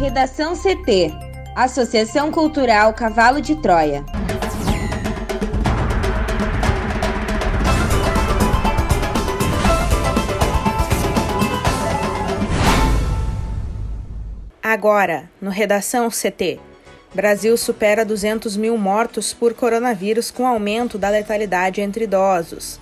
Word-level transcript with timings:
Redação 0.00 0.54
CT 0.56 1.12
Associação 1.54 2.32
Cultural 2.32 2.94
Cavalo 2.94 3.38
de 3.38 3.54
Troia. 3.56 4.02
Agora, 14.62 15.28
no 15.38 15.50
Redação 15.50 16.08
CT. 16.08 16.58
Brasil 17.14 17.54
supera 17.58 18.02
200 18.02 18.56
mil 18.56 18.78
mortos 18.78 19.34
por 19.34 19.52
coronavírus 19.52 20.30
com 20.30 20.46
aumento 20.46 20.96
da 20.96 21.10
letalidade 21.10 21.82
entre 21.82 22.04
idosos. 22.04 22.80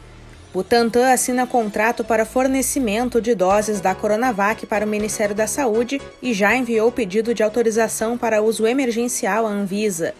Butantan 0.53 1.13
assina 1.13 1.47
contrato 1.47 2.03
para 2.03 2.25
fornecimento 2.25 3.21
de 3.21 3.35
doses 3.35 3.81
da 3.81 3.95
Coronavac 3.95 4.65
para 4.65 4.87
o 4.87 4.89
Ministério 4.89 5.35
da 5.35 5.47
Saúde 5.47 6.01
e 6.23 6.33
já 6.33 6.57
enviou 6.57 6.91
pedido 6.91 7.35
de 7.35 7.43
autorização 7.43 8.17
para 8.17 8.43
uso 8.43 8.67
emergencial 8.67 9.47
à 9.47 9.51
Anvisa. 9.51 10.15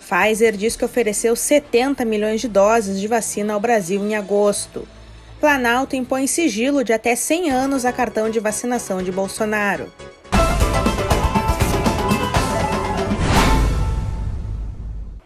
Pfizer 0.00 0.56
diz 0.56 0.76
que 0.76 0.84
ofereceu 0.84 1.36
70 1.36 2.04
milhões 2.04 2.40
de 2.40 2.48
doses 2.48 2.98
de 2.98 3.06
vacina 3.06 3.52
ao 3.52 3.60
Brasil 3.60 4.02
em 4.02 4.16
agosto. 4.16 4.88
Planalto 5.38 5.94
impõe 5.94 6.26
sigilo 6.26 6.82
de 6.82 6.94
até 6.94 7.14
100 7.14 7.50
anos 7.50 7.84
a 7.84 7.92
cartão 7.92 8.30
de 8.30 8.40
vacinação 8.40 9.02
de 9.02 9.12
Bolsonaro. 9.12 9.92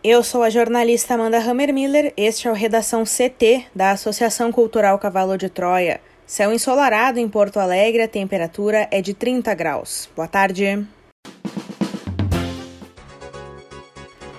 Eu 0.03 0.23
sou 0.23 0.43
a 0.43 0.49
jornalista 0.49 1.13
Amanda 1.13 1.37
Hammermiller, 1.37 2.15
este 2.17 2.49
é 2.49 2.51
o 2.51 2.55
Redação 2.55 3.05
CT 3.05 3.67
da 3.75 3.91
Associação 3.91 4.51
Cultural 4.51 4.99
Cavalo 4.99 5.37
de 5.37 5.51
Troia. 5.51 6.01
Céu 6.27 6.55
ensolarado 6.55 7.19
em 7.19 7.29
Porto 7.29 7.61
Alegre, 7.61 8.01
a 8.01 8.09
temperatura 8.09 8.89
é 8.91 9.03
de 9.03 9.13
30 9.13 9.53
graus. 9.53 10.09
Boa 10.17 10.27
tarde. 10.27 10.87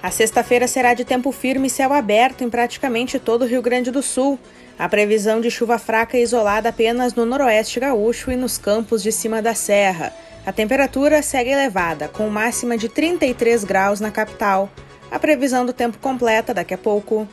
A 0.02 0.10
sexta-feira 0.10 0.68
será 0.68 0.96
de 0.96 1.06
tempo 1.06 1.32
firme 1.32 1.68
e 1.68 1.70
céu 1.70 1.94
aberto 1.94 2.44
em 2.44 2.50
praticamente 2.50 3.20
todo 3.20 3.44
o 3.44 3.48
Rio 3.48 3.62
Grande 3.62 3.92
do 3.92 4.02
Sul. 4.02 4.40
A 4.80 4.90
previsão 4.90 5.40
de 5.40 5.52
chuva 5.52 5.78
fraca 5.78 6.18
e 6.18 6.24
isolada 6.24 6.70
apenas 6.70 7.14
no 7.14 7.24
noroeste 7.24 7.80
gaúcho 7.80 8.32
e 8.32 8.36
nos 8.36 8.58
campos 8.58 9.04
de 9.04 9.12
cima 9.12 9.44
da 9.44 9.54
serra. 9.54 10.12
A 10.44 10.52
temperatura 10.52 11.22
segue 11.22 11.52
elevada, 11.52 12.08
com 12.08 12.28
máxima 12.30 12.76
de 12.76 12.90
33 12.90 13.64
graus 13.64 14.00
na 14.00 14.10
capital. 14.10 14.68
A 15.12 15.20
previsão 15.20 15.66
do 15.66 15.74
tempo 15.74 15.98
completa 16.00 16.54
daqui 16.54 16.74
a 16.74 16.78
pouco. 16.78 17.28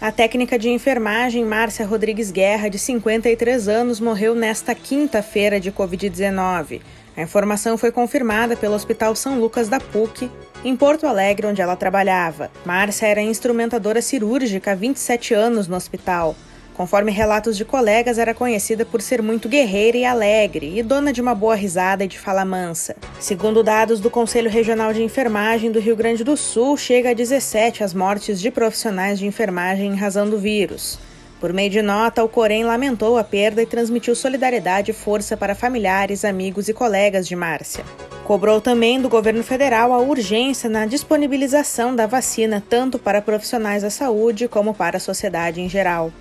A 0.00 0.10
técnica 0.10 0.58
de 0.58 0.70
enfermagem 0.70 1.44
Márcia 1.44 1.84
Rodrigues 1.84 2.30
Guerra, 2.30 2.70
de 2.70 2.78
53 2.78 3.68
anos, 3.68 4.00
morreu 4.00 4.34
nesta 4.34 4.74
quinta-feira 4.74 5.60
de 5.60 5.70
Covid-19. 5.70 6.80
A 7.14 7.22
informação 7.22 7.76
foi 7.76 7.92
confirmada 7.92 8.56
pelo 8.56 8.74
Hospital 8.74 9.14
São 9.14 9.38
Lucas 9.38 9.68
da 9.68 9.78
PUC, 9.78 10.30
em 10.64 10.74
Porto 10.76 11.06
Alegre, 11.06 11.46
onde 11.46 11.60
ela 11.60 11.76
trabalhava. 11.76 12.50
Márcia 12.64 13.06
era 13.06 13.20
instrumentadora 13.20 14.00
cirúrgica 14.00 14.72
há 14.72 14.74
27 14.74 15.34
anos 15.34 15.68
no 15.68 15.76
hospital. 15.76 16.34
Conforme 16.78 17.10
relatos 17.10 17.56
de 17.56 17.64
colegas, 17.64 18.18
era 18.18 18.32
conhecida 18.32 18.86
por 18.86 19.02
ser 19.02 19.20
muito 19.20 19.48
guerreira 19.48 19.98
e 19.98 20.04
alegre, 20.04 20.78
e 20.78 20.80
dona 20.80 21.12
de 21.12 21.20
uma 21.20 21.34
boa 21.34 21.56
risada 21.56 22.04
e 22.04 22.06
de 22.06 22.16
fala 22.16 22.44
mansa. 22.44 22.94
Segundo 23.18 23.64
dados 23.64 23.98
do 23.98 24.08
Conselho 24.08 24.48
Regional 24.48 24.92
de 24.92 25.02
Enfermagem 25.02 25.72
do 25.72 25.80
Rio 25.80 25.96
Grande 25.96 26.22
do 26.22 26.36
Sul, 26.36 26.76
chega 26.76 27.10
a 27.10 27.14
17 27.14 27.82
as 27.82 27.92
mortes 27.92 28.40
de 28.40 28.52
profissionais 28.52 29.18
de 29.18 29.26
enfermagem 29.26 29.90
em 29.90 29.96
razão 29.96 30.30
do 30.30 30.38
vírus. 30.38 31.00
Por 31.40 31.52
meio 31.52 31.68
de 31.68 31.82
nota, 31.82 32.22
o 32.22 32.28
Corém 32.28 32.62
lamentou 32.62 33.18
a 33.18 33.24
perda 33.24 33.60
e 33.60 33.66
transmitiu 33.66 34.14
solidariedade 34.14 34.92
e 34.92 34.94
força 34.94 35.36
para 35.36 35.56
familiares, 35.56 36.24
amigos 36.24 36.68
e 36.68 36.72
colegas 36.72 37.26
de 37.26 37.34
Márcia. 37.34 37.84
Cobrou 38.22 38.60
também 38.60 39.00
do 39.00 39.08
governo 39.08 39.42
federal 39.42 39.92
a 39.92 39.98
urgência 39.98 40.70
na 40.70 40.86
disponibilização 40.86 41.96
da 41.96 42.06
vacina 42.06 42.62
tanto 42.70 43.00
para 43.00 43.20
profissionais 43.20 43.82
da 43.82 43.90
saúde 43.90 44.46
como 44.46 44.72
para 44.72 44.98
a 44.98 45.00
sociedade 45.00 45.60
em 45.60 45.68
geral. 45.68 46.12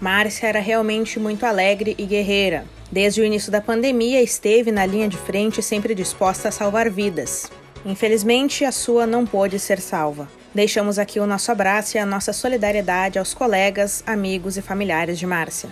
Márcia 0.00 0.46
era 0.46 0.60
realmente 0.60 1.18
muito 1.18 1.44
alegre 1.44 1.94
e 1.98 2.06
guerreira. 2.06 2.64
Desde 2.90 3.20
o 3.20 3.24
início 3.24 3.50
da 3.50 3.60
pandemia, 3.60 4.22
esteve 4.22 4.70
na 4.70 4.86
linha 4.86 5.08
de 5.08 5.16
frente 5.16 5.60
sempre 5.60 5.94
disposta 5.94 6.48
a 6.48 6.52
salvar 6.52 6.88
vidas. 6.88 7.50
Infelizmente, 7.84 8.64
a 8.64 8.70
sua 8.70 9.06
não 9.06 9.26
pôde 9.26 9.58
ser 9.58 9.80
salva. 9.80 10.28
Deixamos 10.54 10.98
aqui 10.98 11.18
o 11.18 11.26
nosso 11.26 11.50
abraço 11.50 11.96
e 11.96 12.00
a 12.00 12.06
nossa 12.06 12.32
solidariedade 12.32 13.18
aos 13.18 13.34
colegas, 13.34 14.02
amigos 14.06 14.56
e 14.56 14.62
familiares 14.62 15.18
de 15.18 15.26
Márcia. 15.26 15.68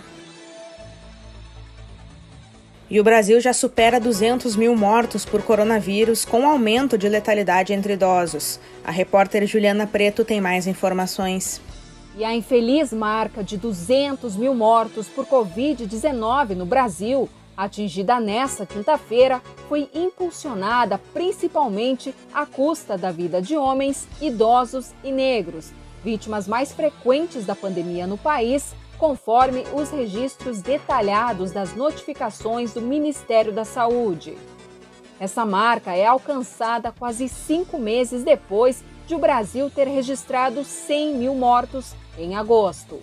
E 2.89 2.99
o 2.99 3.03
Brasil 3.03 3.39
já 3.41 3.51
supera 3.51 3.99
200 3.99 4.55
mil 4.55 4.75
mortos 4.75 5.25
por 5.25 5.41
coronavírus, 5.41 6.23
com 6.23 6.47
aumento 6.47 6.97
de 6.97 7.09
letalidade 7.09 7.73
entre 7.73 7.93
idosos. 7.93 8.59
A 8.83 8.91
repórter 8.91 9.45
Juliana 9.45 9.85
Preto 9.85 10.23
tem 10.23 10.39
mais 10.39 10.67
informações. 10.67 11.59
E 12.17 12.25
a 12.25 12.35
infeliz 12.35 12.91
marca 12.91 13.43
de 13.43 13.57
200 13.57 14.35
mil 14.35 14.55
mortos 14.55 15.07
por 15.07 15.27
Covid-19 15.27 16.55
no 16.55 16.65
Brasil, 16.65 17.29
atingida 17.55 18.19
nesta 18.19 18.65
quinta-feira, 18.65 19.39
foi 19.69 19.87
impulsionada 19.93 20.99
principalmente 21.13 22.15
à 22.33 22.43
custa 22.43 22.97
da 22.97 23.11
vida 23.11 23.39
de 23.39 23.55
homens, 23.55 24.07
idosos 24.19 24.95
e 25.03 25.11
negros, 25.11 25.71
vítimas 26.03 26.47
mais 26.47 26.71
frequentes 26.71 27.45
da 27.45 27.53
pandemia 27.53 28.07
no 28.07 28.17
país, 28.17 28.73
conforme 28.97 29.63
os 29.71 29.91
registros 29.91 30.59
detalhados 30.59 31.51
das 31.51 31.75
notificações 31.75 32.73
do 32.73 32.81
Ministério 32.81 33.53
da 33.53 33.63
Saúde. 33.63 34.35
Essa 35.19 35.45
marca 35.45 35.95
é 35.95 36.07
alcançada 36.07 36.91
quase 36.91 37.29
cinco 37.29 37.77
meses 37.77 38.23
depois 38.23 38.83
de 39.05 39.13
o 39.13 39.19
Brasil 39.19 39.69
ter 39.69 39.87
registrado 39.87 40.63
100 40.63 41.13
mil 41.15 41.35
mortos 41.35 41.95
em 42.17 42.35
agosto. 42.35 42.99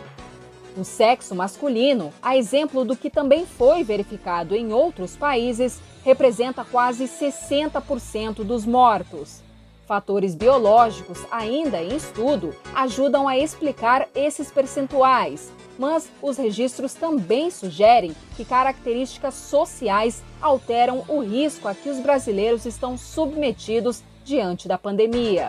O 0.77 0.85
sexo 0.85 1.35
masculino, 1.35 2.13
a 2.21 2.38
exemplo 2.38 2.85
do 2.85 2.95
que 2.95 3.09
também 3.09 3.45
foi 3.45 3.83
verificado 3.83 4.55
em 4.55 4.71
outros 4.71 5.17
países, 5.17 5.81
representa 6.01 6.63
quase 6.63 7.09
60% 7.09 8.35
dos 8.35 8.65
mortos. 8.65 9.41
Fatores 9.85 10.33
biológicos, 10.33 11.19
ainda 11.29 11.83
em 11.83 11.93
estudo, 11.93 12.55
ajudam 12.73 13.27
a 13.27 13.38
explicar 13.38 14.07
esses 14.15 14.49
percentuais, 14.49 15.51
mas 15.79 16.09
os 16.22 16.38
registros 16.38 16.94
também 16.94 17.50
sugerem 17.50 18.13
que 18.35 18.44
características 18.44 19.34
sociais 19.34 20.22
alteram 20.41 21.06
o 21.07 21.22
risco 21.22 21.69
a 21.69 21.73
que 21.73 21.90
os 21.90 22.00
brasileiros 22.00 22.66
estão 22.66 22.97
submetidos 22.97 24.03
diante 24.25 24.68
da 24.68 24.78
pandemia. 24.78 25.47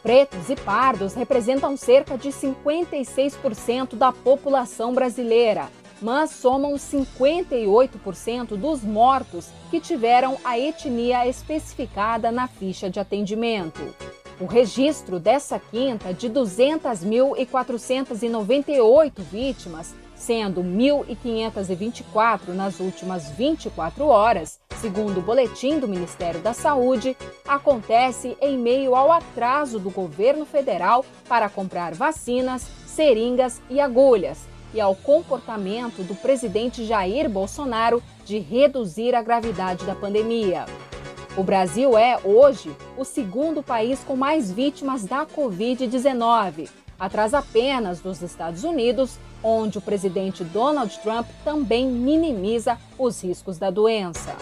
Pretos 0.00 0.48
e 0.48 0.54
pardos 0.54 1.14
representam 1.14 1.76
cerca 1.76 2.16
de 2.16 2.28
56% 2.28 3.96
da 3.96 4.12
população 4.12 4.94
brasileira, 4.94 5.68
mas 6.00 6.30
somam 6.30 6.74
58% 6.74 8.56
dos 8.56 8.82
mortos 8.82 9.48
que 9.70 9.80
tiveram 9.80 10.36
a 10.44 10.58
etnia 10.58 11.26
especificada 11.26 12.30
na 12.30 12.46
ficha 12.46 12.88
de 12.88 13.00
atendimento. 13.00 13.80
O 14.40 14.46
registro 14.46 15.20
dessa 15.20 15.60
quinta 15.60 16.12
de 16.12 16.28
200.498 16.28 19.12
vítimas, 19.30 19.94
sendo 20.16 20.60
1.524 20.60 22.48
nas 22.48 22.80
últimas 22.80 23.30
24 23.30 24.04
horas, 24.06 24.58
segundo 24.80 25.18
o 25.18 25.22
boletim 25.22 25.78
do 25.78 25.86
Ministério 25.86 26.40
da 26.40 26.52
Saúde, 26.52 27.16
acontece 27.46 28.36
em 28.40 28.58
meio 28.58 28.96
ao 28.96 29.12
atraso 29.12 29.78
do 29.78 29.90
governo 29.90 30.44
federal 30.44 31.04
para 31.28 31.48
comprar 31.48 31.94
vacinas, 31.94 32.66
seringas 32.86 33.62
e 33.70 33.80
agulhas 33.80 34.52
e 34.74 34.80
ao 34.80 34.96
comportamento 34.96 36.02
do 36.02 36.16
presidente 36.16 36.84
Jair 36.84 37.30
Bolsonaro 37.30 38.02
de 38.24 38.40
reduzir 38.40 39.14
a 39.14 39.22
gravidade 39.22 39.86
da 39.86 39.94
pandemia. 39.94 40.64
O 41.36 41.42
Brasil 41.42 41.98
é, 41.98 42.16
hoje, 42.22 42.70
o 42.96 43.04
segundo 43.04 43.60
país 43.60 43.98
com 44.04 44.14
mais 44.14 44.52
vítimas 44.52 45.04
da 45.04 45.26
Covid-19, 45.26 46.68
atrás 46.98 47.34
apenas 47.34 47.98
dos 47.98 48.22
Estados 48.22 48.62
Unidos, 48.62 49.18
onde 49.42 49.78
o 49.78 49.80
presidente 49.80 50.44
Donald 50.44 50.96
Trump 51.00 51.26
também 51.42 51.88
minimiza 51.88 52.78
os 52.96 53.20
riscos 53.20 53.58
da 53.58 53.68
doença. 53.68 54.36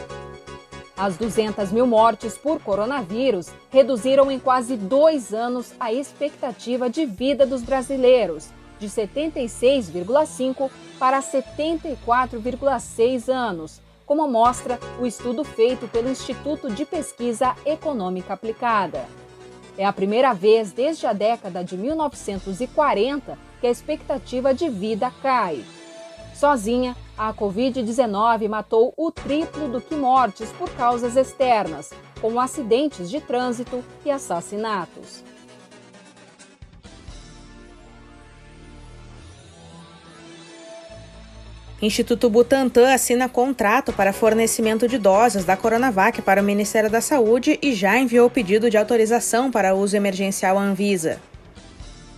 As 0.95 1.17
200 1.17 1.73
mil 1.73 1.87
mortes 1.87 2.37
por 2.37 2.61
coronavírus 2.61 3.49
reduziram 3.71 4.31
em 4.31 4.39
quase 4.39 4.77
dois 4.77 5.33
anos 5.33 5.73
a 5.81 5.91
expectativa 5.91 6.91
de 6.91 7.07
vida 7.07 7.47
dos 7.47 7.63
brasileiros, 7.63 8.51
de 8.79 8.87
76,5 8.87 10.71
para 10.99 11.23
74,6 11.23 13.33
anos, 13.33 13.81
como 14.13 14.29
mostra 14.29 14.79
o 15.01 15.07
estudo 15.07 15.43
feito 15.43 15.89
pelo 15.89 16.11
Instituto 16.11 16.69
de 16.69 16.85
Pesquisa 16.85 17.57
Econômica 17.65 18.35
Aplicada. 18.35 19.07
É 19.79 19.87
a 19.87 19.93
primeira 19.93 20.35
vez 20.35 20.71
desde 20.71 21.07
a 21.07 21.15
década 21.15 21.65
de 21.65 21.79
1940 21.79 23.39
que 23.59 23.67
a 23.67 23.71
expectativa 23.71 24.53
de 24.53 24.69
vida 24.69 25.11
cai. 25.23 25.65
Sozinha, 26.35 26.95
a 27.17 27.33
Covid-19 27.33 28.51
matou 28.51 28.93
o 28.99 29.11
triplo 29.11 29.67
do 29.67 29.81
que 29.81 29.95
mortes 29.95 30.53
por 30.59 30.69
causas 30.73 31.17
externas, 31.17 31.91
como 32.21 32.39
acidentes 32.39 33.09
de 33.09 33.19
trânsito 33.19 33.83
e 34.05 34.11
assassinatos. 34.11 35.25
Instituto 41.83 42.31
Butantan 42.31 42.95
assina 42.95 43.29
contrato 43.29 43.93
para 43.93 44.13
fornecimento 44.13 44.87
de 44.87 44.99
doses 44.99 45.45
da 45.45 45.57
Coronavac 45.57 46.23
para 46.23 46.41
o 46.41 46.45
Ministério 46.45 46.89
da 46.89 47.01
Saúde 47.01 47.59
e 47.61 47.75
já 47.75 47.99
enviou 47.99 48.31
pedido 48.31 48.71
de 48.71 48.79
autorização 48.79 49.51
para 49.51 49.75
uso 49.75 49.97
emergencial 49.97 50.57
Anvisa. 50.57 51.19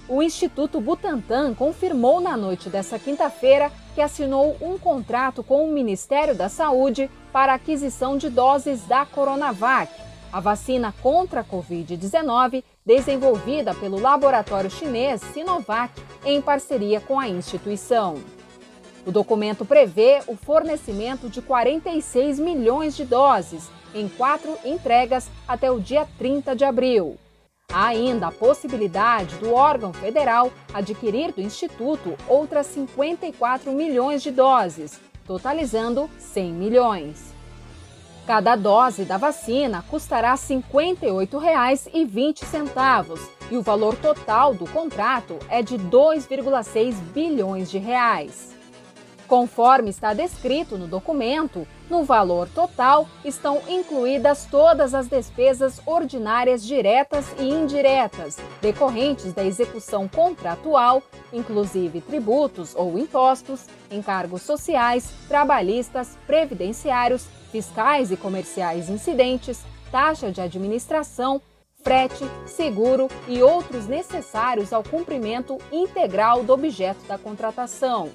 O 0.06 0.22
Instituto 0.22 0.82
Butantan 0.82 1.54
confirmou 1.54 2.20
na 2.20 2.36
noite 2.36 2.68
dessa 2.68 2.98
quinta-feira 2.98 3.72
que 3.94 4.02
assinou 4.02 4.54
um 4.60 4.76
contrato 4.76 5.42
com 5.42 5.64
o 5.64 5.72
Ministério 5.72 6.34
da 6.34 6.50
Saúde 6.50 7.10
para 7.32 7.54
aquisição 7.54 8.18
de 8.18 8.28
doses 8.28 8.82
da 8.82 9.06
Coronavac, 9.06 9.90
a 10.30 10.40
vacina 10.40 10.94
contra 11.00 11.40
a 11.40 11.44
Covid-19 11.44 12.62
desenvolvida 12.84 13.74
pelo 13.74 13.98
laboratório 13.98 14.70
chinês 14.70 15.22
Sinovac 15.32 15.90
em 16.22 16.38
parceria 16.42 17.00
com 17.00 17.18
a 17.18 17.26
instituição. 17.26 18.16
O 19.06 19.12
documento 19.12 19.66
prevê 19.66 20.22
o 20.26 20.34
fornecimento 20.34 21.28
de 21.28 21.42
46 21.42 22.38
milhões 22.38 22.96
de 22.96 23.04
doses 23.04 23.68
em 23.94 24.08
quatro 24.08 24.56
entregas 24.64 25.28
até 25.46 25.70
o 25.70 25.78
dia 25.78 26.08
30 26.18 26.56
de 26.56 26.64
abril. 26.64 27.18
Há 27.70 27.88
ainda 27.88 28.28
a 28.28 28.32
possibilidade 28.32 29.36
do 29.36 29.52
órgão 29.52 29.92
federal 29.92 30.50
adquirir 30.72 31.32
do 31.32 31.42
Instituto 31.42 32.16
outras 32.28 32.66
54 32.68 33.70
milhões 33.72 34.22
de 34.22 34.30
doses, 34.30 34.98
totalizando 35.26 36.08
100 36.18 36.52
milhões. 36.52 37.34
Cada 38.26 38.56
dose 38.56 39.04
da 39.04 39.18
vacina 39.18 39.84
custará 39.90 40.30
R$ 40.30 40.38
58,20 40.38 43.18
e 43.50 43.56
o 43.56 43.62
valor 43.62 43.94
total 43.96 44.54
do 44.54 44.66
contrato 44.66 45.38
é 45.50 45.60
de 45.60 45.76
2,6 45.76 46.94
bilhões 47.12 47.70
de 47.70 47.76
reais. 47.76 48.54
Conforme 49.34 49.90
está 49.90 50.14
descrito 50.14 50.78
no 50.78 50.86
documento, 50.86 51.66
no 51.90 52.04
valor 52.04 52.48
total 52.54 53.08
estão 53.24 53.60
incluídas 53.66 54.46
todas 54.48 54.94
as 54.94 55.08
despesas 55.08 55.80
ordinárias 55.84 56.64
diretas 56.64 57.26
e 57.40 57.50
indiretas 57.50 58.36
decorrentes 58.62 59.32
da 59.32 59.44
execução 59.44 60.06
contratual, 60.06 61.02
inclusive 61.32 62.00
tributos 62.00 62.76
ou 62.76 62.96
impostos, 62.96 63.66
encargos 63.90 64.42
sociais, 64.42 65.12
trabalhistas, 65.26 66.16
previdenciários, 66.28 67.26
fiscais 67.50 68.12
e 68.12 68.16
comerciais 68.16 68.88
incidentes, 68.88 69.64
taxa 69.90 70.30
de 70.30 70.40
administração, 70.40 71.42
frete, 71.82 72.24
seguro 72.46 73.08
e 73.26 73.42
outros 73.42 73.88
necessários 73.88 74.72
ao 74.72 74.84
cumprimento 74.84 75.58
integral 75.72 76.44
do 76.44 76.52
objeto 76.52 77.04
da 77.08 77.18
contratação. 77.18 78.10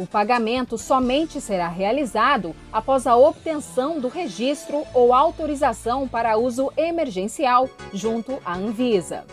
O 0.00 0.06
pagamento 0.06 0.78
somente 0.78 1.42
será 1.42 1.68
realizado 1.68 2.56
após 2.72 3.06
a 3.06 3.16
obtenção 3.16 4.00
do 4.00 4.08
registro 4.08 4.82
ou 4.94 5.12
autorização 5.12 6.08
para 6.08 6.38
uso 6.38 6.72
emergencial 6.74 7.68
junto 7.92 8.38
à 8.42 8.54
Anvisa. 8.54 9.26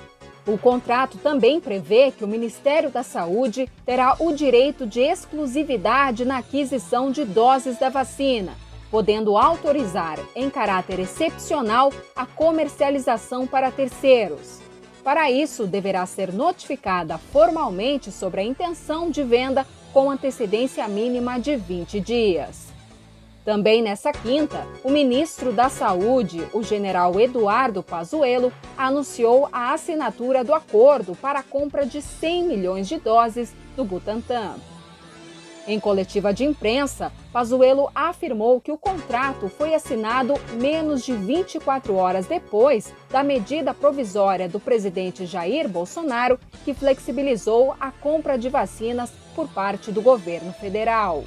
O 0.46 0.58
contrato 0.58 1.20
também 1.20 1.62
prevê 1.62 2.12
que 2.12 2.26
o 2.26 2.28
Ministério 2.28 2.90
da 2.90 3.02
Saúde 3.02 3.70
terá 3.86 4.18
o 4.20 4.34
direito 4.34 4.86
de 4.86 5.00
exclusividade 5.00 6.26
na 6.26 6.40
aquisição 6.40 7.12
de 7.12 7.24
doses 7.24 7.80
da 7.80 7.88
vacina, 7.88 8.52
podendo 8.92 9.38
autorizar, 9.38 10.20
em 10.36 10.50
caráter 10.50 11.00
excepcional, 11.00 11.94
a 12.14 12.26
comercialização 12.26 13.48
para 13.48 13.72
terceiros. 13.72 14.60
Para 15.02 15.32
isso, 15.32 15.66
deverá 15.66 16.06
ser 16.06 16.34
notificada 16.34 17.18
formalmente 17.18 18.12
sobre 18.12 18.42
a 18.42 18.44
intenção 18.44 19.10
de 19.10 19.24
venda 19.24 19.66
com 19.94 20.10
antecedência 20.10 20.88
mínima 20.88 21.40
de 21.40 21.56
20 21.56 22.00
dias. 22.00 22.68
Também 23.48 23.82
nessa 23.82 24.12
quinta, 24.12 24.68
o 24.84 24.90
ministro 24.90 25.54
da 25.54 25.70
Saúde, 25.70 26.46
o 26.54 26.62
general 26.62 27.18
Eduardo 27.18 27.82
Pazuello, 27.82 28.52
anunciou 28.78 29.48
a 29.54 29.72
assinatura 29.72 30.44
do 30.44 30.54
acordo 30.54 31.16
para 31.16 31.40
a 31.40 31.44
compra 31.44 31.86
de 31.86 32.02
100 32.02 32.44
milhões 32.44 32.90
de 32.90 32.98
doses 32.98 33.56
do 33.74 33.86
Butantan. 33.86 34.56
Em 35.66 35.80
coletiva 35.80 36.34
de 36.34 36.46
imprensa, 36.46 37.12
Pazuello 37.32 37.90
afirmou 37.94 38.60
que 38.62 38.72
o 38.72 38.78
contrato 38.78 39.50
foi 39.50 39.74
assinado 39.74 40.34
menos 40.54 41.06
de 41.06 41.14
24 41.14 41.94
horas 41.94 42.26
depois 42.26 42.94
da 43.10 43.22
medida 43.22 43.74
provisória 43.74 44.48
do 44.48 44.62
presidente 44.62 45.26
Jair 45.26 45.68
Bolsonaro, 45.68 46.40
que 46.64 46.74
flexibilizou 46.74 47.76
a 47.80 47.92
compra 47.92 48.38
de 48.38 48.48
vacinas 48.48 49.12
por 49.38 49.48
parte 49.48 49.92
do 49.92 50.02
governo 50.02 50.52
federal. 50.52 51.24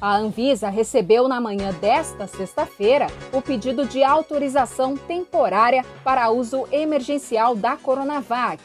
A 0.00 0.16
Anvisa 0.16 0.68
recebeu 0.68 1.28
na 1.28 1.40
manhã 1.40 1.72
desta 1.72 2.26
sexta-feira 2.26 3.06
o 3.32 3.40
pedido 3.40 3.86
de 3.86 4.02
autorização 4.02 4.96
temporária 4.96 5.84
para 6.02 6.30
uso 6.30 6.66
emergencial 6.72 7.54
da 7.54 7.76
Coronavac. 7.76 8.60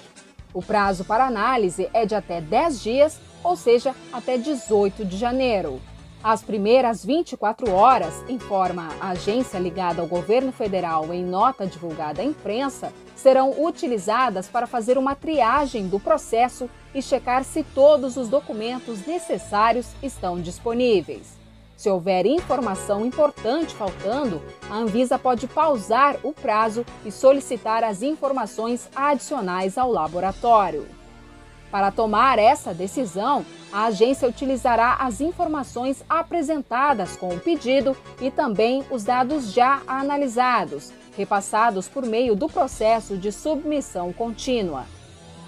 O 0.52 0.62
prazo 0.62 1.06
para 1.06 1.28
análise 1.28 1.88
é 1.94 2.04
de 2.04 2.16
até 2.16 2.42
10 2.42 2.82
dias 2.82 3.20
ou 3.44 3.56
seja, 3.56 3.94
até 4.12 4.38
18 4.38 5.06
de 5.06 5.18
janeiro. 5.18 5.80
As 6.24 6.42
primeiras 6.42 7.06
24 7.06 7.70
horas, 7.72 8.24
informa 8.30 8.90
a 9.02 9.10
agência 9.10 9.60
ligada 9.60 10.02
ao 10.02 10.08
governo 10.08 10.54
federal 10.54 11.14
em 11.14 11.24
nota 11.24 11.68
divulgada 11.68 12.22
à 12.22 12.26
imprensa, 12.26 12.94
serão 13.14 13.62
utilizadas 13.62 14.48
para 14.48 14.66
fazer 14.66 14.98
uma 14.98 15.16
triagem 15.16 15.88
do 15.88 16.00
processo 16.00 16.70
e 16.94 17.02
checar 17.02 17.44
se 17.44 17.64
todos 17.64 18.18
os 18.18 18.28
documentos 18.28 19.06
necessários 19.06 19.88
estão 20.02 20.40
disponíveis. 20.40 21.44
Se 21.76 21.90
houver 21.90 22.26
informação 22.26 23.06
importante 23.06 23.76
faltando, 23.76 24.42
a 24.70 24.76
Anvisa 24.76 25.20
pode 25.20 25.48
pausar 25.48 26.18
o 26.24 26.32
prazo 26.32 26.86
e 27.06 27.12
solicitar 27.12 27.84
as 27.84 28.02
informações 28.02 28.88
adicionais 28.96 29.78
ao 29.78 29.92
laboratório. 29.92 30.88
Para 31.70 31.92
tomar 31.92 32.38
essa 32.38 32.74
decisão, 32.74 33.44
a 33.72 33.86
agência 33.86 34.30
utilizará 34.30 34.98
as 35.00 35.20
informações 35.20 36.04
apresentadas 36.08 37.18
com 37.18 37.30
o 37.30 37.40
pedido 37.40 37.98
e 38.22 38.30
também 38.30 38.86
os 38.92 39.04
dados 39.04 39.52
já 39.52 39.82
analisados, 39.88 40.94
repassados 41.18 41.88
por 41.88 42.06
meio 42.06 42.36
do 42.36 42.48
processo 42.48 43.18
de 43.18 43.32
submissão 43.32 44.14
contínua. 44.14 44.86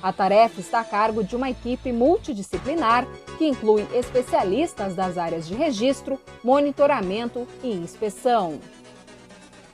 A 0.01 0.13
tarefa 0.13 0.59
está 0.59 0.81
a 0.81 0.83
cargo 0.83 1.23
de 1.23 1.35
uma 1.35 1.49
equipe 1.49 1.91
multidisciplinar 1.91 3.07
que 3.37 3.47
inclui 3.47 3.87
especialistas 3.93 4.95
das 4.95 5.17
áreas 5.17 5.47
de 5.47 5.55
registro, 5.55 6.19
monitoramento 6.43 7.47
e 7.63 7.71
inspeção. 7.71 8.59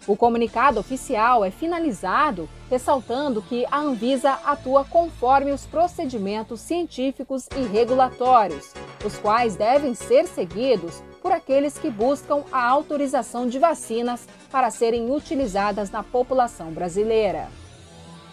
O 0.08 0.16
comunicado 0.16 0.80
oficial 0.80 1.46
é 1.46 1.52
finalizado 1.52 2.50
ressaltando 2.70 3.42
que 3.42 3.66
a 3.70 3.80
Anvisa 3.80 4.32
atua 4.46 4.84
conforme 4.84 5.52
os 5.52 5.66
procedimentos 5.66 6.62
científicos 6.62 7.48
e 7.56 7.62
regulatórios, 7.64 8.74
os 9.06 9.18
quais 9.18 9.56
devem 9.56 9.94
ser 9.94 10.26
seguidos 10.26 11.04
por 11.22 11.32
aqueles 11.32 11.78
que 11.78 11.90
buscam 11.90 12.44
a 12.52 12.66
autorização 12.68 13.46
de 13.48 13.60
vacinas 13.60 14.28
para 14.50 14.72
serem 14.72 15.12
utilizadas 15.12 15.92
na 15.92 16.02
população 16.02 16.72
brasileira. 16.72 17.61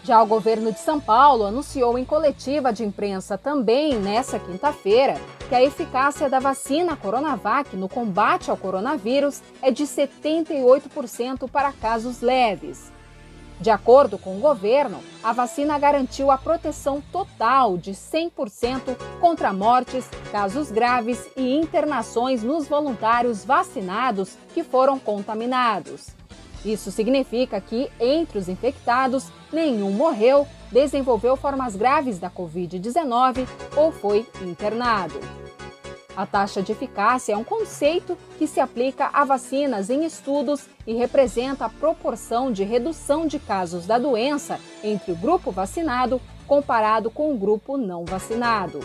Já 0.03 0.21
o 0.23 0.25
governo 0.25 0.71
de 0.71 0.79
São 0.79 0.99
Paulo 0.99 1.45
anunciou 1.45 1.97
em 1.97 2.05
coletiva 2.05 2.71
de 2.71 2.83
imprensa 2.83 3.37
também 3.37 3.95
nesta 3.95 4.39
quinta-feira 4.39 5.19
que 5.47 5.55
a 5.55 5.63
eficácia 5.63 6.29
da 6.29 6.39
vacina 6.39 6.95
Coronavac 6.95 7.75
no 7.75 7.89
combate 7.89 8.49
ao 8.49 8.57
coronavírus 8.57 9.41
é 9.61 9.71
de 9.71 9.83
78% 9.83 11.49
para 11.49 11.71
casos 11.71 12.21
leves. 12.21 12.91
De 13.59 13.69
acordo 13.69 14.17
com 14.17 14.37
o 14.37 14.39
governo, 14.39 15.01
a 15.21 15.33
vacina 15.33 15.77
garantiu 15.77 16.31
a 16.31 16.37
proteção 16.37 17.03
total 17.11 17.77
de 17.77 17.91
100% 17.91 18.95
contra 19.19 19.51
mortes, 19.51 20.09
casos 20.31 20.71
graves 20.71 21.27
e 21.35 21.55
internações 21.55 22.41
nos 22.41 22.69
voluntários 22.69 23.43
vacinados 23.43 24.37
que 24.53 24.63
foram 24.63 24.97
contaminados. 24.97 26.18
Isso 26.65 26.91
significa 26.91 27.59
que, 27.61 27.89
entre 27.99 28.37
os 28.37 28.49
infectados, 28.49 29.27
nenhum 29.51 29.91
morreu, 29.91 30.47
desenvolveu 30.71 31.35
formas 31.35 31.75
graves 31.75 32.19
da 32.19 32.29
Covid-19 32.29 33.47
ou 33.75 33.91
foi 33.91 34.27
internado. 34.41 35.19
A 36.15 36.25
taxa 36.25 36.61
de 36.61 36.73
eficácia 36.73 37.31
é 37.31 37.37
um 37.37 37.45
conceito 37.45 38.17
que 38.37 38.45
se 38.45 38.59
aplica 38.59 39.09
a 39.13 39.23
vacinas 39.23 39.89
em 39.89 40.03
estudos 40.03 40.67
e 40.85 40.93
representa 40.93 41.65
a 41.65 41.69
proporção 41.69 42.51
de 42.51 42.63
redução 42.63 43.25
de 43.25 43.39
casos 43.39 43.85
da 43.85 43.97
doença 43.97 44.59
entre 44.83 45.13
o 45.13 45.15
grupo 45.15 45.49
vacinado 45.49 46.21
comparado 46.45 47.09
com 47.09 47.31
o 47.31 47.37
grupo 47.37 47.77
não 47.77 48.03
vacinado. 48.03 48.79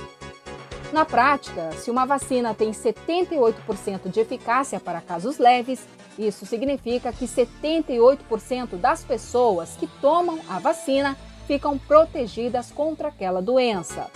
Na 0.92 1.04
prática, 1.04 1.72
se 1.72 1.90
uma 1.90 2.04
vacina 2.04 2.54
tem 2.54 2.70
78% 2.70 4.08
de 4.08 4.20
eficácia 4.20 4.78
para 4.78 5.00
casos 5.00 5.38
leves, 5.38 5.84
isso 6.18 6.46
significa 6.46 7.12
que 7.12 7.26
78% 7.26 8.76
das 8.76 9.04
pessoas 9.04 9.76
que 9.76 9.86
tomam 10.00 10.38
a 10.48 10.58
vacina 10.58 11.16
ficam 11.46 11.78
protegidas 11.78 12.70
contra 12.70 13.08
aquela 13.08 13.42
doença. 13.42 14.10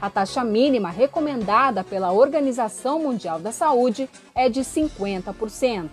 A 0.00 0.08
taxa 0.08 0.42
mínima 0.42 0.88
recomendada 0.88 1.84
pela 1.84 2.12
Organização 2.12 3.00
Mundial 3.00 3.38
da 3.38 3.52
Saúde 3.52 4.08
é 4.34 4.48
de 4.48 4.60
50%. 4.60 5.90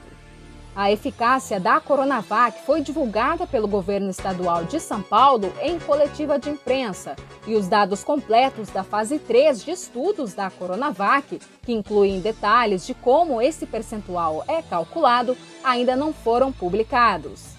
A 0.77 0.91
eficácia 0.91 1.59
da 1.59 1.79
Coronavac 1.79 2.63
foi 2.63 2.81
divulgada 2.81 3.47
pelo 3.47 3.67
governo 3.67 4.11
estadual 4.11 4.63
de 4.63 4.79
São 4.79 5.01
Paulo 5.01 5.51
em 5.59 5.79
coletiva 5.79 6.37
de 6.37 6.51
imprensa, 6.51 7.15
e 7.47 7.55
os 7.55 7.67
dados 7.67 8.03
completos 8.03 8.69
da 8.69 8.83
fase 8.83 9.17
3 9.17 9.65
de 9.65 9.71
estudos 9.71 10.35
da 10.35 10.51
Coronavac, 10.51 11.41
que 11.63 11.73
incluem 11.73 12.21
detalhes 12.21 12.85
de 12.85 12.93
como 12.93 13.41
esse 13.41 13.65
percentual 13.65 14.45
é 14.47 14.61
calculado, 14.61 15.35
ainda 15.63 15.95
não 15.95 16.13
foram 16.13 16.51
publicados. 16.51 17.57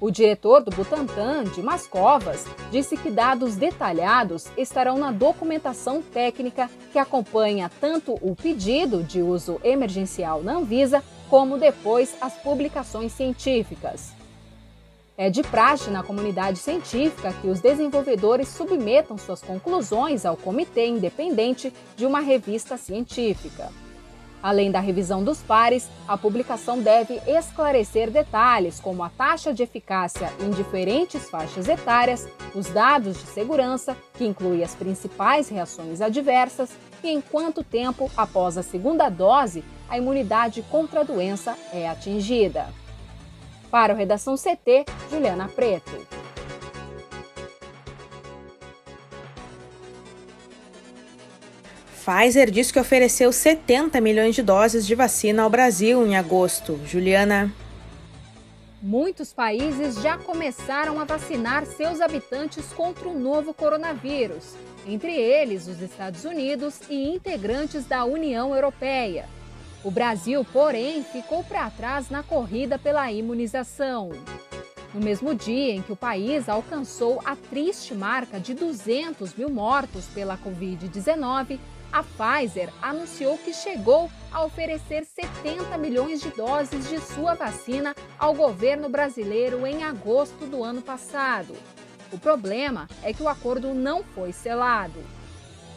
O 0.00 0.10
diretor 0.10 0.60
do 0.60 0.72
Butantan, 0.72 1.44
Dimas 1.54 1.86
Covas, 1.86 2.44
disse 2.72 2.96
que 2.96 3.08
dados 3.08 3.54
detalhados 3.54 4.46
estarão 4.56 4.98
na 4.98 5.12
documentação 5.12 6.02
técnica 6.02 6.68
que 6.92 6.98
acompanha 6.98 7.70
tanto 7.80 8.14
o 8.20 8.34
pedido 8.34 9.04
de 9.04 9.22
uso 9.22 9.60
emergencial 9.62 10.42
na 10.42 10.54
Anvisa, 10.54 11.04
como 11.28 11.58
depois 11.58 12.16
as 12.20 12.34
publicações 12.34 13.12
científicas. 13.12 14.12
É 15.16 15.28
de 15.28 15.42
praxe 15.42 15.90
na 15.90 16.02
comunidade 16.02 16.58
científica 16.58 17.32
que 17.40 17.48
os 17.48 17.60
desenvolvedores 17.60 18.48
submetam 18.48 19.18
suas 19.18 19.42
conclusões 19.42 20.24
ao 20.24 20.36
comitê 20.36 20.86
independente 20.86 21.72
de 21.96 22.06
uma 22.06 22.20
revista 22.20 22.76
científica. 22.76 23.68
Além 24.40 24.70
da 24.70 24.78
revisão 24.78 25.24
dos 25.24 25.38
pares, 25.38 25.88
a 26.06 26.16
publicação 26.16 26.80
deve 26.80 27.20
esclarecer 27.26 28.08
detalhes 28.08 28.78
como 28.78 29.02
a 29.02 29.08
taxa 29.08 29.52
de 29.52 29.64
eficácia 29.64 30.32
em 30.40 30.50
diferentes 30.50 31.28
faixas 31.28 31.68
etárias, 31.68 32.28
os 32.54 32.68
dados 32.68 33.18
de 33.18 33.26
segurança, 33.26 33.96
que 34.14 34.24
inclui 34.24 34.62
as 34.62 34.76
principais 34.76 35.48
reações 35.48 36.00
adversas, 36.00 36.70
e 37.02 37.08
em 37.08 37.20
quanto 37.20 37.64
tempo 37.64 38.08
após 38.16 38.56
a 38.56 38.62
segunda 38.62 39.08
dose 39.08 39.64
a 39.88 39.96
imunidade 39.96 40.62
contra 40.70 41.00
a 41.00 41.02
doença 41.02 41.56
é 41.72 41.88
atingida. 41.88 42.68
Para 43.70 43.92
o 43.92 43.96
Redação 43.96 44.36
CT, 44.36 44.84
Juliana 45.10 45.48
Preto. 45.48 46.06
Pfizer 51.94 52.50
diz 52.50 52.72
que 52.72 52.80
ofereceu 52.80 53.30
70 53.30 54.00
milhões 54.00 54.34
de 54.34 54.42
doses 54.42 54.86
de 54.86 54.94
vacina 54.94 55.42
ao 55.42 55.50
Brasil 55.50 56.06
em 56.06 56.16
agosto. 56.16 56.80
Juliana. 56.86 57.52
Muitos 58.80 59.32
países 59.32 60.00
já 60.00 60.16
começaram 60.16 60.98
a 61.00 61.04
vacinar 61.04 61.66
seus 61.66 62.00
habitantes 62.00 62.72
contra 62.72 63.08
o 63.08 63.18
novo 63.18 63.52
coronavírus, 63.52 64.54
entre 64.86 65.12
eles 65.12 65.66
os 65.66 65.82
Estados 65.82 66.24
Unidos 66.24 66.80
e 66.88 67.08
integrantes 67.08 67.84
da 67.84 68.04
União 68.04 68.54
Europeia. 68.54 69.26
O 69.84 69.92
Brasil, 69.92 70.44
porém, 70.52 71.04
ficou 71.04 71.44
para 71.44 71.70
trás 71.70 72.10
na 72.10 72.22
corrida 72.22 72.78
pela 72.78 73.12
imunização. 73.12 74.10
No 74.92 75.00
mesmo 75.00 75.34
dia 75.34 75.74
em 75.74 75.82
que 75.82 75.92
o 75.92 75.96
país 75.96 76.48
alcançou 76.48 77.20
a 77.24 77.36
triste 77.36 77.94
marca 77.94 78.40
de 78.40 78.54
200 78.54 79.34
mil 79.34 79.48
mortos 79.48 80.06
pela 80.06 80.36
Covid-19, 80.36 81.60
a 81.92 82.02
Pfizer 82.02 82.72
anunciou 82.82 83.38
que 83.38 83.54
chegou 83.54 84.10
a 84.32 84.44
oferecer 84.44 85.04
70 85.04 85.78
milhões 85.78 86.20
de 86.20 86.30
doses 86.30 86.88
de 86.88 86.98
sua 87.00 87.34
vacina 87.34 87.94
ao 88.18 88.34
governo 88.34 88.88
brasileiro 88.88 89.64
em 89.64 89.84
agosto 89.84 90.44
do 90.44 90.64
ano 90.64 90.82
passado. 90.82 91.54
O 92.10 92.18
problema 92.18 92.88
é 93.02 93.12
que 93.12 93.22
o 93.22 93.28
acordo 93.28 93.72
não 93.74 94.02
foi 94.02 94.32
selado. 94.32 95.17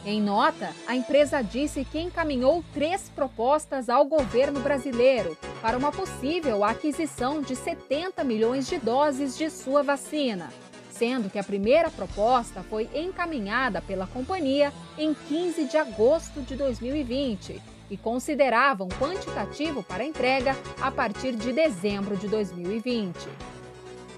Em 0.04 0.20
nota, 0.20 0.70
a 0.86 0.96
empresa 0.96 1.42
disse 1.42 1.84
que 1.84 2.00
encaminhou 2.00 2.64
três 2.74 3.08
propostas 3.08 3.88
ao 3.88 4.04
governo 4.04 4.60
brasileiro 4.60 5.36
para 5.60 5.78
uma 5.78 5.92
possível 5.92 6.64
aquisição 6.64 7.40
de 7.40 7.54
70 7.54 8.24
milhões 8.24 8.66
de 8.66 8.78
doses 8.78 9.38
de 9.38 9.48
sua 9.48 9.82
vacina 9.82 10.50
sendo 11.02 11.28
que 11.28 11.38
a 11.38 11.42
primeira 11.42 11.90
proposta 11.90 12.62
foi 12.62 12.88
encaminhada 12.94 13.82
pela 13.82 14.06
companhia 14.06 14.72
em 14.96 15.12
15 15.12 15.64
de 15.64 15.76
agosto 15.76 16.42
de 16.42 16.54
2020 16.54 17.60
e 17.90 17.96
considerava 17.96 18.84
um 18.84 18.88
quantitativo 18.88 19.82
para 19.82 20.04
entrega 20.04 20.56
a 20.80 20.92
partir 20.92 21.34
de 21.34 21.52
dezembro 21.52 22.16
de 22.16 22.28
2020. 22.28 23.16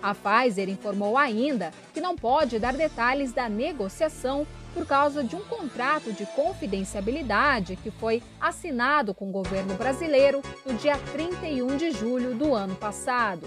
A 0.02 0.14
Pfizer 0.14 0.68
informou 0.68 1.16
ainda 1.16 1.70
que 1.94 2.02
não 2.02 2.14
pode 2.14 2.58
dar 2.58 2.74
detalhes 2.74 3.32
da 3.32 3.48
negociação 3.48 4.46
por 4.74 4.84
causa 4.84 5.22
de 5.22 5.36
um 5.36 5.40
contrato 5.40 6.12
de 6.12 6.26
confidencialidade 6.26 7.76
que 7.76 7.90
foi 7.92 8.22
assinado 8.40 9.14
com 9.14 9.28
o 9.28 9.32
governo 9.32 9.74
brasileiro 9.74 10.42
no 10.66 10.74
dia 10.74 10.98
31 11.12 11.76
de 11.76 11.92
julho 11.92 12.34
do 12.34 12.52
ano 12.52 12.74
passado. 12.74 13.46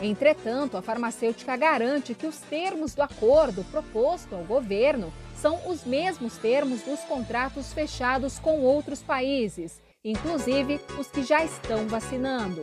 Entretanto, 0.00 0.76
a 0.76 0.82
farmacêutica 0.82 1.56
garante 1.56 2.14
que 2.14 2.26
os 2.26 2.38
termos 2.38 2.94
do 2.94 3.02
acordo 3.02 3.62
proposto 3.70 4.34
ao 4.34 4.42
governo 4.42 5.12
são 5.36 5.60
os 5.68 5.84
mesmos 5.84 6.36
termos 6.38 6.82
dos 6.82 7.00
contratos 7.00 7.72
fechados 7.72 8.38
com 8.38 8.60
outros 8.60 9.02
países, 9.02 9.80
inclusive 10.04 10.80
os 10.98 11.08
que 11.08 11.22
já 11.22 11.44
estão 11.44 11.86
vacinando. 11.86 12.62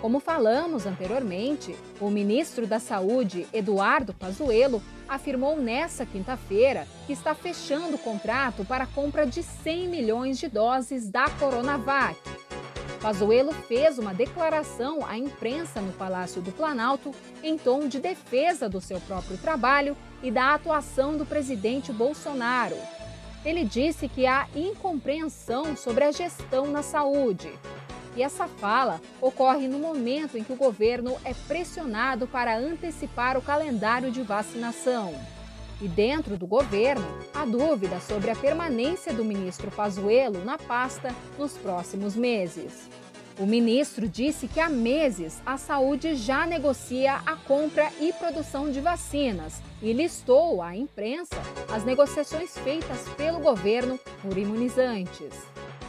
Como 0.00 0.18
falamos 0.18 0.84
anteriormente, 0.84 1.76
o 2.00 2.10
ministro 2.10 2.66
da 2.66 2.80
Saúde, 2.80 3.46
Eduardo 3.52 4.12
Pazuello, 4.12 4.82
afirmou 5.14 5.56
nesta 5.56 6.04
quinta-feira 6.04 6.86
que 7.06 7.12
está 7.12 7.34
fechando 7.34 7.96
o 7.96 7.98
contrato 7.98 8.64
para 8.64 8.84
a 8.84 8.88
compra 8.88 9.26
de 9.26 9.42
100 9.42 9.88
milhões 9.88 10.38
de 10.38 10.48
doses 10.48 11.08
da 11.08 11.28
Coronavac 11.30 12.18
Pazuello 13.02 13.52
fez 13.52 13.98
uma 13.98 14.14
declaração 14.14 15.04
à 15.04 15.18
imprensa 15.18 15.80
no 15.80 15.92
Palácio 15.92 16.40
do 16.40 16.52
Planalto 16.52 17.10
em 17.42 17.58
tom 17.58 17.88
de 17.88 17.98
defesa 17.98 18.68
do 18.68 18.80
seu 18.80 19.00
próprio 19.00 19.36
trabalho 19.36 19.96
e 20.22 20.30
da 20.30 20.54
atuação 20.54 21.16
do 21.16 21.26
presidente 21.26 21.92
Bolsonaro. 21.92 22.76
Ele 23.44 23.64
disse 23.64 24.06
que 24.06 24.24
há 24.24 24.46
incompreensão 24.54 25.76
sobre 25.76 26.04
a 26.04 26.12
gestão 26.12 26.68
na 26.68 26.80
saúde. 26.80 27.52
E 28.14 28.22
essa 28.22 28.46
fala 28.46 29.00
ocorre 29.20 29.68
no 29.68 29.78
momento 29.78 30.36
em 30.36 30.44
que 30.44 30.52
o 30.52 30.56
governo 30.56 31.16
é 31.24 31.32
pressionado 31.32 32.26
para 32.26 32.56
antecipar 32.56 33.36
o 33.38 33.42
calendário 33.42 34.10
de 34.10 34.22
vacinação. 34.22 35.14
E 35.80 35.88
dentro 35.88 36.36
do 36.36 36.46
governo, 36.46 37.04
há 37.34 37.44
dúvida 37.44 37.98
sobre 38.00 38.30
a 38.30 38.36
permanência 38.36 39.12
do 39.12 39.24
ministro 39.24 39.70
Pazuello 39.70 40.44
na 40.44 40.56
pasta 40.56 41.14
nos 41.38 41.56
próximos 41.58 42.14
meses. 42.14 42.88
O 43.38 43.46
ministro 43.46 44.06
disse 44.06 44.46
que 44.46 44.60
há 44.60 44.68
meses 44.68 45.40
a 45.44 45.56
saúde 45.56 46.14
já 46.14 46.46
negocia 46.46 47.14
a 47.26 47.34
compra 47.34 47.90
e 47.98 48.12
produção 48.12 48.70
de 48.70 48.80
vacinas 48.80 49.60
e 49.80 49.92
listou 49.92 50.62
à 50.62 50.76
imprensa 50.76 51.34
as 51.74 51.82
negociações 51.82 52.56
feitas 52.58 53.08
pelo 53.16 53.40
governo 53.40 53.98
por 54.20 54.36
imunizantes. 54.36 55.34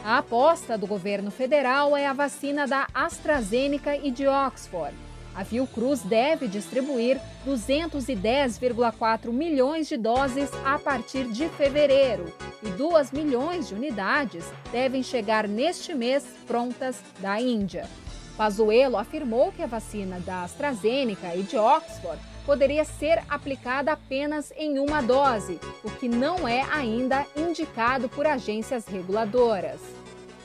A 0.04 0.18
aposta 0.18 0.78
do 0.78 0.86
governo 0.86 1.32
federal 1.32 1.96
é 1.96 2.06
a 2.06 2.12
vacina 2.12 2.66
da 2.66 2.86
AstraZeneca 2.94 3.96
e 3.96 4.12
de 4.12 4.28
Oxford 4.28 4.94
a 5.34 5.44
Fiocruz 5.44 6.02
deve 6.02 6.46
distribuir 6.46 7.20
210,4 7.44 9.32
milhões 9.32 9.88
de 9.88 9.96
doses 9.96 10.48
a 10.64 10.78
partir 10.78 11.24
de 11.24 11.48
fevereiro 11.48 12.32
e 12.62 12.68
2 12.68 13.10
milhões 13.10 13.68
de 13.68 13.74
unidades 13.74 14.44
devem 14.70 15.02
chegar 15.02 15.48
neste 15.48 15.92
mês 15.92 16.24
prontas 16.46 17.02
da 17.18 17.40
Índia. 17.40 17.88
Pazuello 18.36 18.96
afirmou 18.96 19.50
que 19.50 19.62
a 19.62 19.66
vacina 19.66 20.20
da 20.20 20.44
AstraZeneca 20.44 21.34
e 21.34 21.42
de 21.42 21.56
Oxford 21.56 22.20
poderia 22.44 22.84
ser 22.84 23.22
aplicada 23.28 23.92
apenas 23.92 24.52
em 24.56 24.78
uma 24.78 25.00
dose, 25.00 25.58
o 25.82 25.90
que 25.90 26.08
não 26.08 26.46
é 26.46 26.62
ainda 26.70 27.26
indicado 27.36 28.08
por 28.08 28.26
agências 28.26 28.86
reguladoras. 28.86 29.80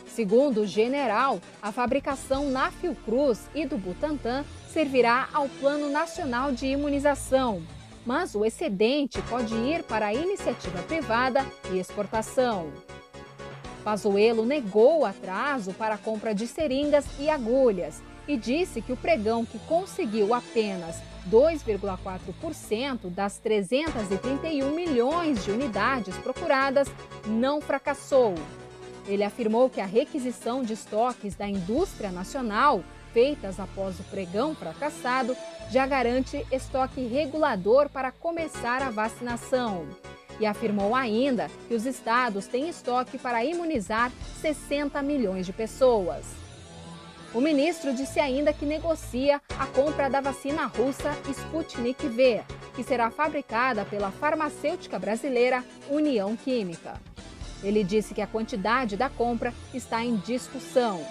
Segundo 0.07 0.61
o 0.61 0.67
general, 0.67 1.39
a 1.61 1.71
fabricação 1.71 2.49
na 2.49 2.71
Fiocruz 2.71 3.47
e 3.55 3.65
do 3.65 3.77
Butantan 3.77 4.43
servirá 4.67 5.29
ao 5.33 5.47
Plano 5.47 5.89
Nacional 5.89 6.51
de 6.51 6.67
Imunização, 6.67 7.61
mas 8.05 8.35
o 8.35 8.43
excedente 8.43 9.21
pode 9.23 9.53
ir 9.53 9.83
para 9.83 10.07
a 10.07 10.13
iniciativa 10.13 10.81
privada 10.83 11.45
e 11.71 11.79
exportação. 11.79 12.71
Pazuello 13.83 14.45
negou 14.45 14.99
o 14.99 15.05
atraso 15.05 15.73
para 15.73 15.95
a 15.95 15.97
compra 15.97 16.35
de 16.35 16.47
seringas 16.47 17.05
e 17.17 17.29
agulhas 17.29 18.01
e 18.27 18.35
disse 18.37 18.81
que 18.81 18.91
o 18.91 18.97
pregão 18.97 19.45
que 19.45 19.57
conseguiu 19.59 20.33
apenas 20.33 20.97
2,4% 21.29 23.09
das 23.09 23.37
331 23.37 24.73
milhões 24.73 25.43
de 25.43 25.51
unidades 25.51 26.15
procuradas 26.17 26.87
não 27.25 27.61
fracassou. 27.61 28.35
Ele 29.07 29.23
afirmou 29.23 29.69
que 29.69 29.81
a 29.81 29.85
requisição 29.85 30.63
de 30.63 30.73
estoques 30.73 31.35
da 31.35 31.47
indústria 31.47 32.11
nacional, 32.11 32.83
feitas 33.13 33.59
após 33.59 33.99
o 33.99 34.03
pregão 34.03 34.53
fracassado, 34.53 35.35
já 35.71 35.85
garante 35.85 36.45
estoque 36.51 37.01
regulador 37.07 37.89
para 37.89 38.11
começar 38.11 38.81
a 38.81 38.89
vacinação. 38.89 39.87
E 40.39 40.45
afirmou 40.45 40.95
ainda 40.95 41.49
que 41.67 41.73
os 41.73 41.85
estados 41.85 42.47
têm 42.47 42.69
estoque 42.69 43.17
para 43.17 43.43
imunizar 43.43 44.11
60 44.41 45.01
milhões 45.01 45.45
de 45.45 45.53
pessoas. 45.53 46.48
O 47.31 47.39
ministro 47.39 47.93
disse 47.93 48.19
ainda 48.19 48.51
que 48.51 48.65
negocia 48.65 49.39
a 49.59 49.67
compra 49.67 50.09
da 50.09 50.19
vacina 50.19 50.65
russa 50.65 51.15
Sputnik 51.29 52.07
V, 52.07 52.41
que 52.75 52.83
será 52.83 53.11
fabricada 53.11 53.85
pela 53.85 54.09
farmacêutica 54.09 54.97
brasileira 54.97 55.63
União 55.91 56.35
Química. 56.35 56.99
Ele 57.63 57.83
disse 57.83 58.15
que 58.15 58.21
a 58.21 58.27
quantidade 58.27 58.97
da 58.97 59.09
compra 59.09 59.53
está 59.75 60.03
em 60.03 60.15
discussão. 60.15 61.05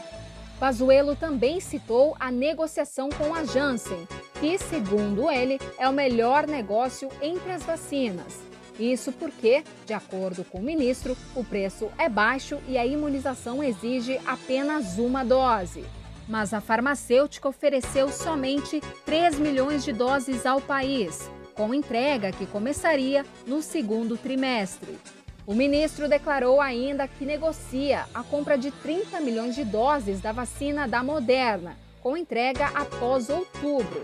Pazuello 0.58 1.14
também 1.14 1.60
citou 1.60 2.16
a 2.18 2.32
negociação 2.32 3.10
com 3.10 3.32
a 3.32 3.44
Janssen, 3.44 4.08
que, 4.40 4.58
segundo 4.58 5.30
ele, 5.30 5.60
é 5.78 5.88
o 5.88 5.92
melhor 5.92 6.48
negócio 6.48 7.08
entre 7.22 7.52
as 7.52 7.62
vacinas. 7.62 8.40
Isso 8.76 9.12
porque, 9.12 9.62
de 9.86 9.94
acordo 9.94 10.42
com 10.42 10.58
o 10.58 10.62
ministro, 10.62 11.16
o 11.36 11.44
preço 11.44 11.88
é 11.96 12.08
baixo 12.08 12.58
e 12.66 12.76
a 12.76 12.84
imunização 12.84 13.62
exige 13.62 14.18
apenas 14.26 14.98
uma 14.98 15.24
dose 15.24 15.84
mas 16.28 16.52
a 16.52 16.60
farmacêutica 16.60 17.48
ofereceu 17.48 18.10
somente 18.10 18.80
3 19.04 19.38
milhões 19.38 19.84
de 19.84 19.92
doses 19.92 20.44
ao 20.44 20.60
país, 20.60 21.30
com 21.54 21.72
entrega 21.72 22.30
que 22.30 22.46
começaria 22.46 23.24
no 23.46 23.62
segundo 23.62 24.16
trimestre. 24.16 24.98
O 25.46 25.54
ministro 25.54 26.08
declarou 26.08 26.60
ainda 26.60 27.08
que 27.08 27.24
negocia 27.24 28.04
a 28.12 28.22
compra 28.22 28.58
de 28.58 28.70
30 28.70 29.18
milhões 29.20 29.54
de 29.54 29.64
doses 29.64 30.20
da 30.20 30.30
vacina 30.30 30.86
da 30.86 31.02
Moderna, 31.02 31.74
com 32.02 32.16
entrega 32.16 32.66
após 32.74 33.30
outubro. 33.30 34.02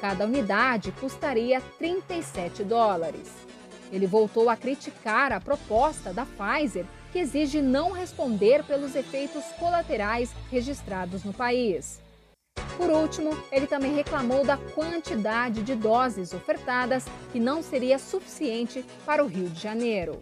Cada 0.00 0.24
unidade 0.24 0.92
custaria 0.92 1.60
37 1.78 2.62
dólares. 2.62 3.28
Ele 3.90 4.06
voltou 4.06 4.48
a 4.48 4.56
criticar 4.56 5.32
a 5.32 5.40
proposta 5.40 6.12
da 6.12 6.24
Pfizer 6.24 6.86
que 7.12 7.18
exige 7.18 7.60
não 7.60 7.92
responder 7.92 8.64
pelos 8.64 8.94
efeitos 8.94 9.44
colaterais 9.58 10.30
registrados 10.50 11.24
no 11.24 11.32
país. 11.32 12.00
Por 12.76 12.90
último, 12.90 13.36
ele 13.50 13.66
também 13.66 13.94
reclamou 13.94 14.44
da 14.44 14.56
quantidade 14.56 15.62
de 15.62 15.74
doses 15.74 16.32
ofertadas, 16.32 17.04
que 17.32 17.40
não 17.40 17.62
seria 17.62 17.98
suficiente 17.98 18.84
para 19.04 19.24
o 19.24 19.26
Rio 19.26 19.48
de 19.48 19.60
Janeiro. 19.60 20.20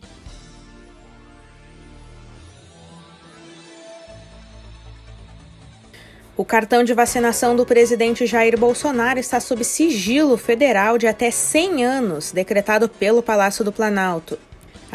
O 6.37 6.45
cartão 6.45 6.85
de 6.85 6.93
vacinação 6.93 7.57
do 7.57 7.65
presidente 7.65 8.27
Jair 8.27 8.59
Bolsonaro 8.59 9.19
está 9.19 9.41
sob 9.41 9.65
sigilo 9.65 10.37
federal 10.37 10.99
de 10.99 11.07
até 11.07 11.31
100 11.31 11.83
anos, 11.83 12.31
decretado 12.31 12.91
pelo 12.91 13.23
Palácio 13.23 13.65
do 13.65 13.73
Planalto. 13.73 14.39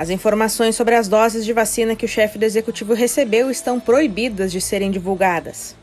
As 0.02 0.10
informações 0.10 0.76
sobre 0.76 0.96
as 0.96 1.08
doses 1.08 1.46
de 1.46 1.54
vacina 1.54 1.96
que 1.96 2.06
o 2.06 2.10
chefe 2.10 2.40
do 2.40 2.44
executivo 2.44 2.96
recebeu 2.96 3.52
estão 3.52 3.80
proibidas 3.80 4.52
de 4.52 4.60
serem 4.60 4.90
divulgadas. 4.90 5.76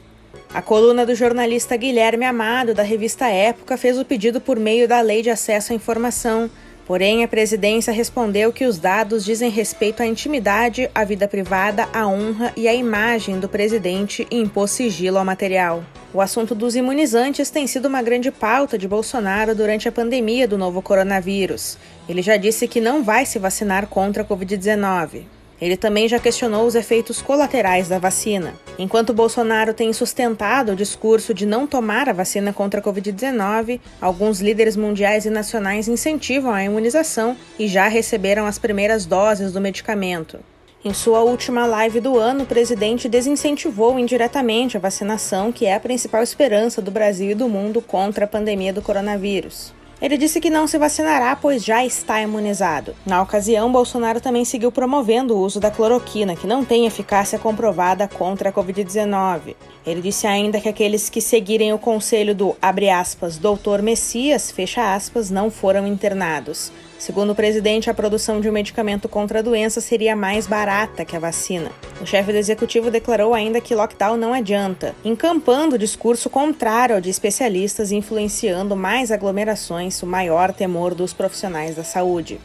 A 0.52 0.61
coluna 0.61 1.07
do 1.07 1.14
jornalista 1.14 1.76
Guilherme 1.76 2.24
Amado, 2.24 2.74
da 2.74 2.83
revista 2.83 3.28
Época, 3.28 3.76
fez 3.76 3.96
o 3.96 4.04
pedido 4.04 4.40
por 4.40 4.59
meio 4.59 4.88
da 4.88 5.00
Lei 5.00 5.22
de 5.22 5.31
Acesso 5.31 5.72
à 5.72 5.76
Informação, 5.76 6.50
porém 6.88 7.22
a 7.22 7.29
presidência 7.29 7.92
respondeu 7.92 8.51
que 8.51 8.64
os 8.64 8.79
dados 8.79 9.22
dizem 9.22 9.51
respeito 9.51 10.03
à 10.03 10.07
intimidade, 10.07 10.90
à 10.94 11.05
vida 11.05 11.29
privada, 11.29 11.87
à 11.92 12.07
honra 12.09 12.51
e 12.57 12.66
à 12.66 12.74
imagem 12.74 13.38
do 13.38 13.46
presidente 13.46 14.27
e 14.31 14.40
impôs 14.40 14.70
sigilo 14.70 15.18
ao 15.18 15.24
material. 15.24 15.85
O 16.14 16.22
assunto 16.22 16.55
dos 16.55 16.74
imunizantes 16.74 17.51
tem 17.51 17.66
sido 17.66 17.87
uma 17.87 18.01
grande 18.01 18.31
pauta 18.31 18.79
de 18.79 18.88
Bolsonaro 18.88 19.55
durante 19.55 19.87
a 19.87 19.92
pandemia 19.92 20.48
do 20.48 20.57
novo 20.57 20.81
coronavírus. 20.81 21.77
Ele 22.09 22.22
já 22.22 22.38
disse 22.38 22.66
que 22.66 22.81
não 22.81 23.05
vai 23.05 23.27
se 23.27 23.38
vacinar 23.38 23.87
contra 23.87 24.22
a 24.22 24.27
Covid-19. 24.27 25.38
Ele 25.61 25.77
também 25.77 26.09
já 26.09 26.18
questionou 26.18 26.66
os 26.66 26.75
efeitos 26.75 27.21
colaterais 27.21 27.88
da 27.88 27.99
vacina. 27.99 28.55
Enquanto 28.79 29.12
Bolsonaro 29.12 29.75
tem 29.75 29.92
sustentado 29.92 30.73
o 30.73 30.77
discurso 30.77 31.35
de 31.35 31.44
não 31.44 31.66
tomar 31.66 32.09
a 32.09 32.12
vacina 32.12 32.53
contra 32.53 32.81
a 32.81 32.83
Covid-19, 32.83 33.81
alguns 34.01 34.40
líderes 34.40 34.77
mundiais 34.77 35.27
e 35.27 35.31
nacionais 35.31 35.88
incentivam 35.88 36.53
a 36.53 36.62
imunização 36.62 37.37
e 37.59 37.66
já 37.66 37.88
receberam 37.88 38.47
as 38.47 38.59
primeiras 38.59 39.05
doses 39.05 39.53
do 39.53 39.61
medicamento. 39.61 40.38
Em 40.85 40.94
sua 40.94 41.23
última 41.23 41.66
live 41.66 41.99
do 41.99 42.16
ano, 42.16 42.44
o 42.44 42.47
presidente 42.47 43.09
desincentivou 43.09 43.99
indiretamente 43.99 44.77
a 44.77 44.81
vacinação, 44.81 45.51
que 45.51 45.66
é 45.66 45.75
a 45.75 45.81
principal 45.81 46.23
esperança 46.23 46.81
do 46.81 46.92
Brasil 46.92 47.33
e 47.33 47.35
do 47.35 47.49
mundo 47.49 47.83
contra 47.83 48.27
a 48.27 48.29
pandemia 48.29 48.73
do 48.73 48.81
coronavírus. 48.81 49.75
Ele 50.01 50.17
disse 50.17 50.41
que 50.41 50.49
não 50.49 50.69
se 50.69 50.79
vacinará, 50.79 51.35
pois 51.35 51.65
já 51.65 51.85
está 51.85 52.21
imunizado. 52.23 52.95
Na 53.05 53.21
ocasião, 53.21 53.73
Bolsonaro 53.73 54.21
também 54.21 54.45
seguiu 54.45 54.71
promovendo 54.71 55.35
o 55.35 55.41
uso 55.41 55.59
da 55.59 55.73
cloroquina, 55.73 56.37
que 56.37 56.47
não 56.47 56.65
tem 56.65 56.87
eficácia 56.87 57.37
comprovada 57.37 58.07
contra 58.07 58.51
a 58.51 58.53
Covid-19. 58.53 59.57
Ele 59.85 60.01
disse 60.01 60.27
ainda 60.27 60.61
que 60.61 60.69
aqueles 60.69 61.11
que 61.11 61.21
seguirem 61.21 61.73
o 61.73 61.79
conselho 61.79 62.33
do, 62.33 62.57
abre 62.63 62.89
aspas, 62.89 63.39
doutor 63.39 63.83
Messias, 63.83 64.53
fecha 64.53 64.95
aspas, 64.95 65.31
não 65.31 65.51
foram 65.51 65.85
internados. 65.85 66.71
Segundo 66.99 67.31
o 67.31 67.35
presidente, 67.35 67.89
a 67.89 67.95
produção 67.95 68.41
de 68.41 68.51
um 68.51 68.53
medicamento 68.53 69.09
contra 69.09 69.39
a 69.39 69.43
doença 69.43 69.81
seria 69.81 70.17
mais 70.17 70.49
barata 70.49 71.05
que 71.05 71.15
a 71.15 71.21
vacina. 71.21 71.71
O 72.01 72.07
chefe 72.07 72.33
do 72.33 72.39
executivo 72.39 72.91
declarou 72.91 73.35
ainda 73.35 73.61
que 73.61 73.75
lockdown 73.75 74.17
não 74.17 74.35
adianta, 74.35 74.97
encampando 75.05 75.77
o 75.77 75.79
discurso 75.79 76.29
contrário 76.29 76.97
ao 76.97 77.01
de 77.01 77.09
especialistas 77.09 77.93
influenciando 77.93 78.75
mais 78.75 79.13
aglomerações, 79.13 80.03
o 80.03 80.07
maior 80.07 80.53
temor 80.53 80.93
dos 80.93 81.13
profissionais 81.13 81.77
da 81.77 81.85
saúde. 81.85 82.41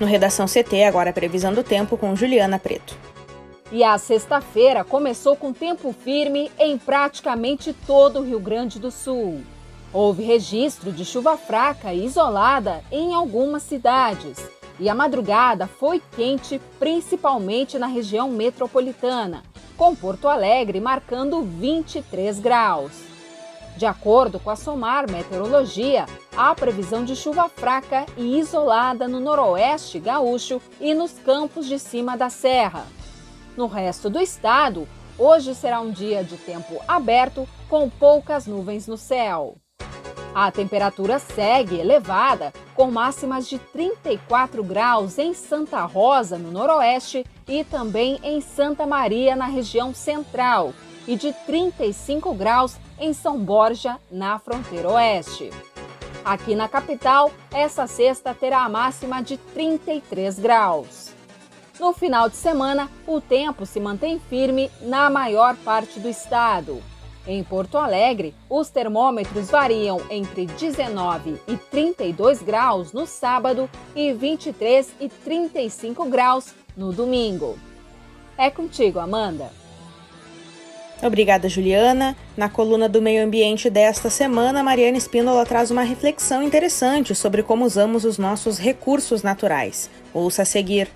No 0.00 0.06
Redação 0.06 0.46
CT, 0.46 0.84
agora 0.84 1.10
a 1.10 1.12
previsão 1.12 1.52
do 1.52 1.62
tempo 1.62 1.98
com 1.98 2.16
Juliana 2.16 2.58
Preto. 2.58 2.96
E 3.70 3.84
a 3.84 3.98
sexta-feira 3.98 4.84
começou 4.84 5.36
com 5.36 5.52
tempo 5.52 5.92
firme 5.92 6.50
em 6.58 6.78
praticamente 6.78 7.74
todo 7.86 8.20
o 8.20 8.22
Rio 8.22 8.40
Grande 8.40 8.78
do 8.78 8.90
Sul. 8.90 9.42
Houve 9.94 10.24
registro 10.24 10.90
de 10.90 11.04
chuva 11.04 11.36
fraca 11.36 11.94
e 11.94 12.04
isolada 12.04 12.82
em 12.90 13.14
algumas 13.14 13.62
cidades. 13.62 14.44
E 14.80 14.88
a 14.88 14.94
madrugada 14.94 15.68
foi 15.68 16.02
quente, 16.16 16.60
principalmente 16.80 17.78
na 17.78 17.86
região 17.86 18.28
metropolitana, 18.28 19.44
com 19.76 19.94
Porto 19.94 20.26
Alegre 20.26 20.80
marcando 20.80 21.42
23 21.42 22.40
graus. 22.40 22.90
De 23.76 23.86
acordo 23.86 24.40
com 24.40 24.50
a 24.50 24.56
SOMAR 24.56 25.08
Meteorologia, 25.08 26.06
há 26.36 26.52
previsão 26.56 27.04
de 27.04 27.14
chuva 27.14 27.48
fraca 27.48 28.04
e 28.16 28.40
isolada 28.40 29.06
no 29.06 29.20
noroeste 29.20 30.00
gaúcho 30.00 30.60
e 30.80 30.92
nos 30.92 31.12
campos 31.20 31.66
de 31.66 31.78
cima 31.78 32.16
da 32.16 32.28
serra. 32.28 32.84
No 33.56 33.68
resto 33.68 34.10
do 34.10 34.20
estado, 34.20 34.88
hoje 35.16 35.54
será 35.54 35.78
um 35.78 35.92
dia 35.92 36.24
de 36.24 36.36
tempo 36.36 36.80
aberto 36.88 37.48
com 37.68 37.88
poucas 37.88 38.48
nuvens 38.48 38.88
no 38.88 38.96
céu. 38.96 39.56
A 40.34 40.50
temperatura 40.50 41.20
segue 41.20 41.78
elevada, 41.78 42.52
com 42.74 42.90
máximas 42.90 43.48
de 43.48 43.56
34 43.56 44.64
graus 44.64 45.16
em 45.16 45.32
Santa 45.32 45.84
Rosa, 45.84 46.36
no 46.36 46.50
Noroeste, 46.50 47.24
e 47.46 47.62
também 47.62 48.18
em 48.20 48.40
Santa 48.40 48.84
Maria, 48.84 49.36
na 49.36 49.46
região 49.46 49.94
central, 49.94 50.74
e 51.06 51.14
de 51.14 51.32
35 51.46 52.34
graus 52.34 52.76
em 52.98 53.12
São 53.12 53.38
Borja, 53.38 53.96
na 54.10 54.36
fronteira 54.40 54.90
oeste. 54.90 55.50
Aqui 56.24 56.56
na 56.56 56.68
capital, 56.68 57.30
essa 57.52 57.86
sexta 57.86 58.34
terá 58.34 58.64
a 58.64 58.68
máxima 58.68 59.22
de 59.22 59.36
33 59.36 60.40
graus. 60.40 61.12
No 61.78 61.92
final 61.92 62.28
de 62.28 62.36
semana, 62.36 62.90
o 63.06 63.20
tempo 63.20 63.66
se 63.66 63.78
mantém 63.78 64.18
firme 64.18 64.70
na 64.80 65.08
maior 65.10 65.54
parte 65.56 66.00
do 66.00 66.08
estado. 66.08 66.82
Em 67.26 67.42
Porto 67.42 67.78
Alegre, 67.78 68.34
os 68.50 68.68
termômetros 68.68 69.50
variam 69.50 70.00
entre 70.10 70.44
19 70.44 71.40
e 71.48 71.56
32 71.56 72.42
graus 72.42 72.92
no 72.92 73.06
sábado 73.06 73.68
e 73.96 74.12
23 74.12 74.92
e 75.00 75.08
35 75.08 76.04
graus 76.06 76.54
no 76.76 76.92
domingo. 76.92 77.58
É 78.36 78.50
contigo, 78.50 78.98
Amanda. 78.98 79.50
Obrigada, 81.02 81.48
Juliana. 81.48 82.16
Na 82.36 82.48
coluna 82.48 82.88
do 82.88 83.00
Meio 83.00 83.24
Ambiente 83.24 83.70
desta 83.70 84.10
semana, 84.10 84.62
Mariana 84.62 84.98
Espíndola 84.98 85.46
traz 85.46 85.70
uma 85.70 85.82
reflexão 85.82 86.42
interessante 86.42 87.14
sobre 87.14 87.42
como 87.42 87.64
usamos 87.64 88.04
os 88.04 88.18
nossos 88.18 88.58
recursos 88.58 89.22
naturais. 89.22 89.90
Ouça 90.12 90.42
a 90.42 90.46
seguir. 90.46 90.88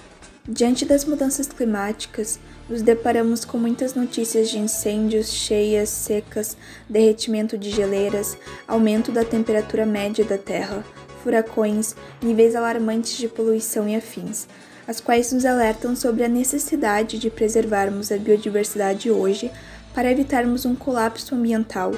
Diante 0.46 0.86
das 0.86 1.04
mudanças 1.04 1.46
climáticas, 1.46 2.40
nos 2.68 2.82
deparamos 2.82 3.44
com 3.44 3.56
muitas 3.56 3.94
notícias 3.94 4.50
de 4.50 4.58
incêndios, 4.58 5.32
cheias, 5.32 5.88
secas, 5.88 6.56
derretimento 6.88 7.56
de 7.56 7.70
geleiras, 7.70 8.36
aumento 8.66 9.10
da 9.10 9.24
temperatura 9.24 9.86
média 9.86 10.24
da 10.24 10.36
Terra, 10.36 10.84
furacões, 11.22 11.96
níveis 12.22 12.54
alarmantes 12.54 13.16
de 13.16 13.28
poluição 13.28 13.88
e 13.88 13.96
afins, 13.96 14.46
as 14.86 15.00
quais 15.00 15.32
nos 15.32 15.44
alertam 15.44 15.96
sobre 15.96 16.24
a 16.24 16.28
necessidade 16.28 17.18
de 17.18 17.30
preservarmos 17.30 18.12
a 18.12 18.16
biodiversidade 18.16 19.10
hoje 19.10 19.50
para 19.94 20.10
evitarmos 20.10 20.64
um 20.64 20.74
colapso 20.74 21.34
ambiental 21.34 21.92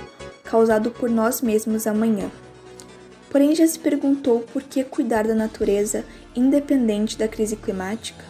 causado 0.45 0.91
por 0.91 1.09
nós 1.09 1.41
mesmos 1.41 1.87
amanhã. 1.87 2.31
Porém, 3.29 3.55
já 3.55 3.65
se 3.67 3.79
perguntou 3.79 4.41
por 4.53 4.63
que 4.63 4.83
cuidar 4.83 5.25
da 5.25 5.35
natureza 5.35 6.05
independente 6.35 7.17
da 7.17 7.29
crise 7.29 7.55
climática? 7.55 8.30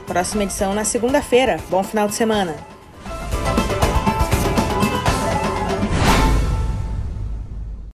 Próxima 0.06 0.44
edição 0.44 0.74
na 0.74 0.84
segunda-feira. 0.84 1.60
Bom 1.70 1.84
final 1.84 2.08
de 2.08 2.16
semana. 2.16 2.56